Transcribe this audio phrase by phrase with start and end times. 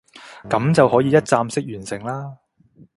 [0.49, 2.35] 噉就可以一站式完成啦